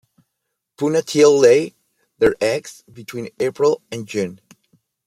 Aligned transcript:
Puna 0.77 1.03
teal 1.03 1.37
lay 1.37 1.75
their 2.17 2.33
eggs 2.43 2.83
between 2.91 3.29
April 3.39 3.83
and 3.91 4.07
June. 4.07 4.41